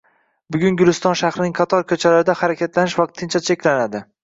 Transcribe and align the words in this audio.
Bugun 0.53 0.79
Guliston 0.81 1.17
shahrining 1.21 1.53
qator 1.59 1.85
ko‘chalarida 1.93 2.37
harakatlanish 2.41 2.99
vaqtincha 3.05 3.45
cheklanadi 3.51 4.07